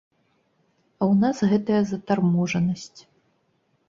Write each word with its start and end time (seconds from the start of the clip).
А 1.01 1.05
ў 1.05 1.13
нас 1.23 1.37
гэтая 1.51 1.81
затарможанасць. 1.91 2.99